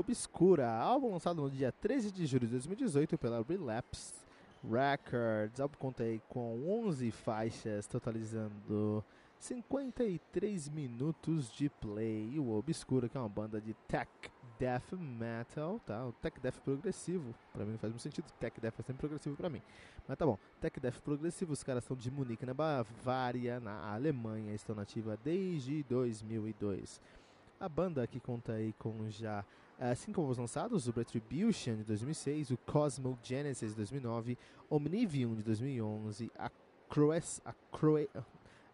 [0.00, 4.14] Obscura, álbum lançado no dia 13 de julho de 2018 pela Relapse
[4.64, 5.58] Records.
[5.58, 9.04] O álbum conta com 11 faixas, totalizando
[9.38, 12.38] 53 minutos de play.
[12.38, 14.10] O Obscura, que é uma banda de tech
[14.58, 16.06] death metal, tá?
[16.06, 19.36] O tech death progressivo, pra mim não faz muito sentido, tech death é sempre progressivo
[19.36, 19.60] pra mim.
[20.08, 24.54] Mas tá bom, tech death progressivo, os caras são de Munique, na Bavária, na Alemanha,
[24.54, 26.98] estão nativa desde 2002.
[27.60, 29.44] A banda que conta aí com já
[29.80, 35.42] uh, cinco álbuns lançados, o Retribution de 2006, o Cosmo Genesis de 2009, Omnivium de
[35.42, 36.50] 2011, a
[36.88, 38.08] Croes, a Croe,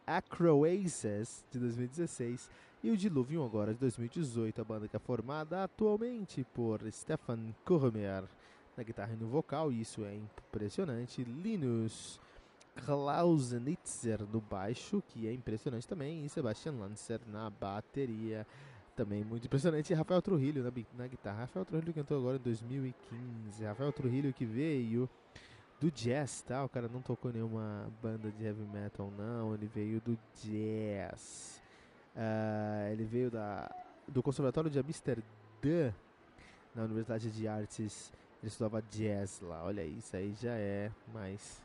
[0.07, 2.51] Acroaces de 2016
[2.83, 4.61] e o Diluvium agora de 2018.
[4.61, 8.25] A banda que é formada atualmente por Stefan Kormer
[8.77, 12.20] na guitarra e no vocal, isso é impressionante, Linus
[12.85, 18.47] Klausenitzer no baixo, que é impressionante também, e Sebastian Lancer na bateria
[18.96, 19.92] também muito impressionante.
[19.92, 21.40] E Rafael Trujillo na, na guitarra.
[21.40, 23.64] Rafael Trujillo entrou agora em 2015.
[23.64, 25.08] Rafael Trujillo que veio
[25.79, 26.64] do jazz, tá?
[26.64, 29.55] O cara não tocou nenhuma banda de heavy metal, não.
[29.55, 31.61] Ele veio do jazz.
[32.17, 33.70] Uh, ele veio da,
[34.08, 35.92] do Conservatório de Amsterdã,
[36.74, 38.11] na Universidade de Artes.
[38.42, 39.62] Ele estudava jazz lá.
[39.64, 41.62] Olha, isso aí já é mais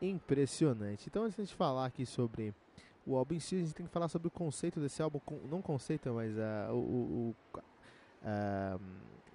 [0.00, 1.08] impressionante.
[1.08, 2.54] Então, antes de a gente falar aqui sobre
[3.08, 5.18] o álbum em si, a gente tem que falar sobre o conceito desse álbum,
[5.50, 7.36] não conceito, mas uh, o, o,
[8.22, 8.80] uh,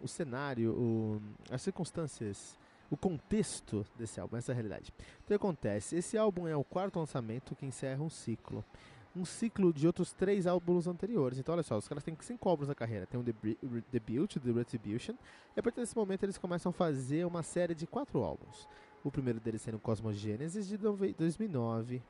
[0.01, 2.59] o cenário, o, as circunstâncias,
[2.91, 4.93] o contexto desse álbum, essa é a realidade.
[5.23, 5.95] O que acontece?
[5.95, 8.63] Esse álbum é o quarto lançamento que encerra um ciclo.
[9.15, 11.39] Um ciclo de outros três álbuns anteriores.
[11.39, 13.07] Então, olha só, os caras têm cinco álbuns na carreira.
[13.07, 15.15] Tem o Debut, The Retribution,
[15.55, 18.67] e a partir desse momento eles começam a fazer uma série de quatro álbuns.
[19.03, 22.01] O primeiro deles sendo Cosmos Genesis de 2009,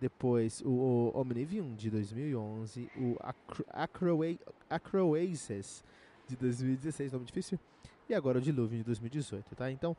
[0.00, 3.64] depois o, o Omnivium de 2011, o Acro
[4.68, 5.84] Acroaces
[6.26, 7.58] de 2016, nome difícil,
[8.08, 9.70] e agora o Diluvium de 2018, tá?
[9.70, 9.96] Então,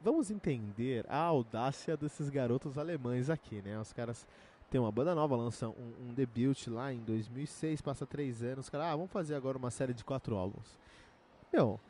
[0.00, 3.78] vamos entender a audácia desses garotos alemães aqui, né?
[3.78, 4.26] Os caras
[4.70, 8.70] têm uma banda nova, lançam um, um debut lá em 2006, passa três anos, os
[8.70, 10.78] caras, ah, vamos fazer agora uma série de quatro álbuns.
[11.52, 11.80] Meu,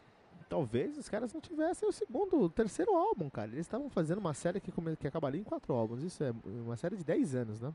[0.48, 3.50] talvez os caras não tivessem o segundo, o terceiro álbum, cara.
[3.50, 6.03] Eles estavam fazendo uma série que, que acabaria em quatro álbuns.
[6.03, 7.75] Isso é uma série de 10 anos, né?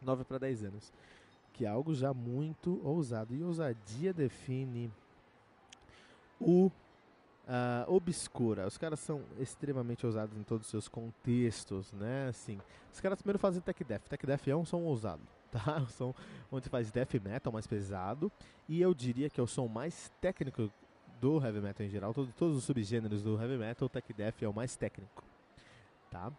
[0.00, 0.92] 9 para 10 anos.
[1.52, 3.34] Que é algo já muito ousado.
[3.34, 4.90] E ousadia define
[6.40, 6.70] o
[7.46, 8.66] uh, obscura.
[8.66, 12.28] Os caras são extremamente ousados em todos os seus contextos, né?
[12.28, 12.58] Assim,
[12.92, 14.08] os caras primeiro fazem tech death.
[14.08, 15.78] Tech death é um som ousado, tá?
[15.78, 16.14] Um som
[16.50, 18.30] onde faz death metal mais pesado.
[18.68, 20.70] E eu diria que é o som mais técnico
[21.22, 24.42] do heavy metal em geral, todo, todos os subgêneros do heavy metal, o tech death
[24.42, 25.22] é o mais técnico,
[26.10, 26.32] tá?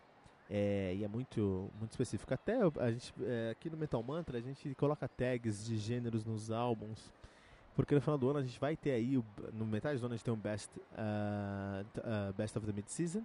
[0.49, 2.33] É, e é muito, muito específico.
[2.33, 6.51] Até a gente, é, aqui no Metal Mantra a gente coloca tags de gêneros nos
[6.51, 7.09] álbuns,
[7.73, 9.23] porque no final do ano a gente vai ter aí,
[9.53, 13.23] no metade do ano a gente tem um Best, uh, uh, best of the Mid-Season,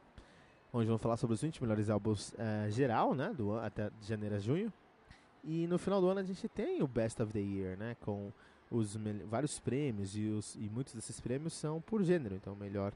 [0.73, 4.39] onde vamos falar sobre os 20 melhores álbuns uh, geral, né, do, até janeiro a
[4.39, 4.73] junho.
[5.43, 8.33] E no final do ano a gente tem o Best of the Year, né, com
[8.71, 12.35] os vários prêmios e, os, e muitos desses prêmios são por gênero.
[12.35, 12.93] Então, melhor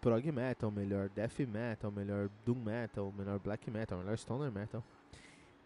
[0.00, 4.84] prog metal, melhor death metal, melhor doom metal, melhor black metal, melhor stoner metal.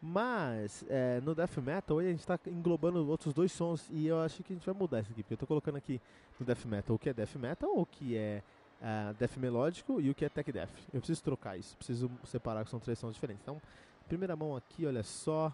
[0.00, 4.20] Mas é, no death metal hoje a gente está englobando outros dois sons e eu
[4.20, 6.00] acho que a gente vai mudar isso aqui, porque eu estou colocando aqui
[6.38, 8.42] no death metal o que é death metal, o que é
[8.80, 10.70] uh, death melódico e o que é tech death.
[10.94, 13.42] Eu preciso trocar isso, preciso separar que são três sons diferentes.
[13.42, 13.60] Então,
[14.06, 15.52] primeira mão aqui, olha só,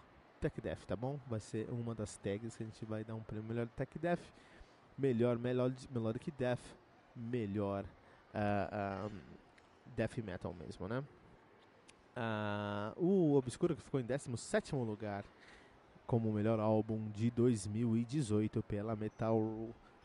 [0.50, 1.19] Tech tá bom?
[1.26, 4.20] Vai ser uma das tags que a gente vai dar um prêmio melhor Tech Death,
[4.99, 6.61] melhor melhor Melodic Death,
[7.17, 7.85] melhor
[8.35, 9.11] uh,
[9.96, 11.02] Death Metal mesmo, né?
[12.17, 15.25] Uh, o Obscura que ficou em 17 lugar
[16.06, 19.41] como melhor álbum de 2018 pela Metal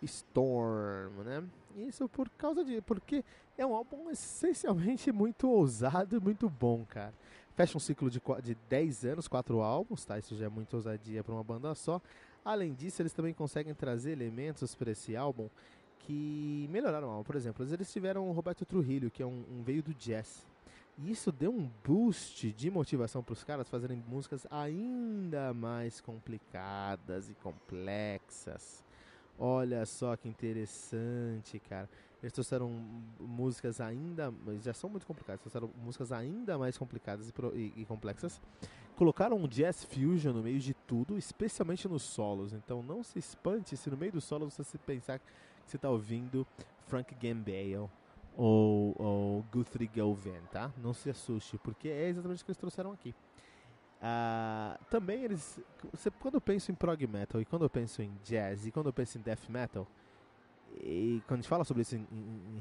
[0.02, 1.44] Storm, né?
[1.76, 3.24] Isso por causa de porque
[3.58, 7.14] é um álbum essencialmente muito ousado e muito bom, cara.
[7.60, 10.18] Fecha um ciclo de, de 10 anos, 4 álbuns, tá?
[10.18, 12.02] Isso já é muita ousadia para uma banda só.
[12.46, 15.50] Além disso, eles também conseguem trazer elementos para esse álbum
[16.00, 17.24] que melhoraram o álbum.
[17.26, 20.48] Por exemplo, eles tiveram o Roberto Trujillo, que é um, um veio do jazz.
[20.98, 27.30] E isso deu um boost de motivação para os caras fazerem músicas ainda mais complicadas
[27.30, 28.86] e complexas.
[29.38, 31.90] Olha só que interessante, cara.
[32.22, 32.70] Eles trouxeram
[33.20, 34.34] músicas ainda.
[34.62, 38.42] Já são muito complicadas, trouxeram músicas ainda mais complicadas e, e, e, complexas.
[38.96, 42.52] Colocaram um jazz fusion no meio de tudo, especialmente nos solos.
[42.54, 45.26] Então não se espante se no meio do solo você pensar que
[45.66, 46.46] você está ouvindo
[46.88, 47.90] Frank Gambale
[48.36, 50.72] ou, ou Guthrie Govan, tá?
[50.78, 53.16] Não se assuste, porque é exatamente o que eles trouxeram aqui.
[54.00, 55.60] Uh, também eles.
[55.92, 58.88] Você, quando eu penso em prog metal, e quando eu penso em jazz, e quando
[58.88, 59.86] eu penso em death metal,
[60.82, 62.06] e quando a gente fala sobre isso em,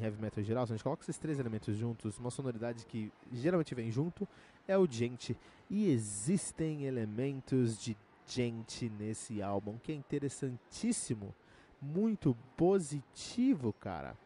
[0.00, 3.12] heavy metal em geral, se a gente coloca esses três elementos juntos, uma sonoridade que
[3.32, 4.26] geralmente vem junto
[4.66, 5.37] é o gente.
[5.70, 7.96] E existem elementos de
[8.26, 11.34] gente nesse álbum que é interessantíssimo,
[11.81, 14.16] muito positivo, cara.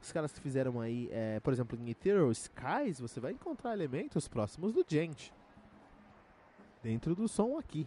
[0.00, 4.28] Os caras que fizeram aí, é, por exemplo, em Ethereal Skies, você vai encontrar elementos
[4.28, 5.30] próximos do Gent.
[6.82, 7.86] Dentro do som aqui.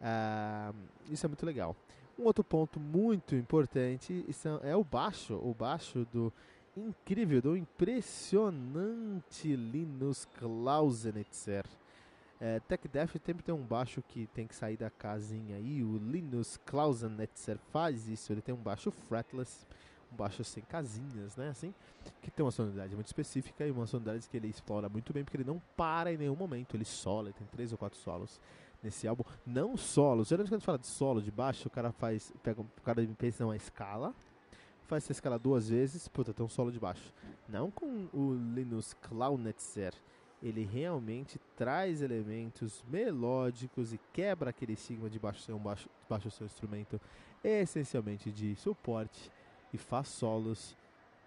[0.00, 0.72] Ah,
[1.10, 1.74] isso é muito legal.
[2.18, 4.26] Um outro ponto muito importante
[4.62, 5.34] é o baixo.
[5.34, 6.32] O baixo do
[6.76, 11.64] incrível, do impressionante Linus Klausenitzer.
[12.40, 15.82] É, Tech Death sempre tem um baixo que tem que sair da casinha aí.
[15.84, 18.32] O Linus Klausenitzer faz isso.
[18.32, 19.64] Ele tem um baixo fretless
[20.12, 21.50] um baixo sem casinhas, né?
[21.50, 21.74] Assim,
[22.22, 25.36] que tem uma sonoridade muito específica e uma sonoridade que ele explora muito bem, porque
[25.36, 28.40] ele não para em nenhum momento, ele sola, ele tem três ou quatro solos
[28.82, 29.24] nesse álbum.
[29.46, 32.60] Não solos, geralmente quando a gente fala de solo de baixo, o cara faz, pega,
[32.60, 34.14] o cara pensa numa escala,
[34.86, 37.12] faz essa escala duas vezes, puta, tem um solo de baixo.
[37.48, 39.94] Não com o Linus Klaunetzer,
[40.42, 46.30] ele realmente traz elementos melódicos e quebra aquele estigma de baixo ser um baixo, baixo
[46.30, 47.00] seu instrumento
[47.42, 49.30] essencialmente de suporte
[49.72, 50.76] e faz solos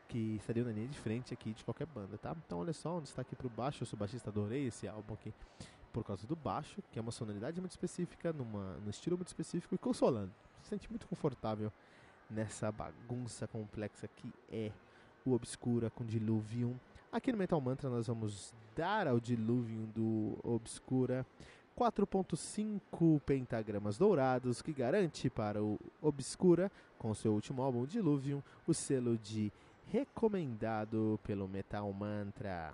[0.07, 2.35] que estariam na linha de frente aqui de qualquer banda, tá?
[2.45, 5.33] Então olha só, um destaque pro baixo, eu sou baixista, adorei esse álbum aqui
[5.91, 9.75] por causa do baixo, que é uma sonoridade muito específica, numa, num estilo muito específico
[9.75, 10.31] e consolando.
[10.61, 11.71] Se sente muito confortável
[12.29, 14.71] nessa bagunça complexa que é
[15.25, 16.75] o Obscura com Diluvium.
[17.11, 21.25] Aqui no Metal Mantra nós vamos dar ao Diluvium do Obscura
[21.77, 29.17] 4.5 pentagramas dourados, que garante para o Obscura, com seu último álbum Diluvium, o selo
[29.17, 29.51] de
[29.87, 32.73] recomendado pelo Metal Mantra.